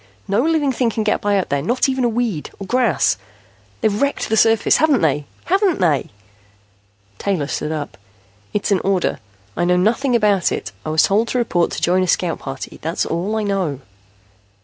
[0.27, 3.19] No living thing can get by up there, not even a weed, or grass.
[3.81, 5.25] They've wrecked the surface, haven't they?
[5.45, 6.09] Haven't they?"
[7.19, 7.99] Taylor stood up.
[8.51, 9.19] "It's an order.
[9.55, 10.71] I know nothing about it.
[10.83, 12.79] I was told to report to join a scout party.
[12.81, 13.79] That's all I know."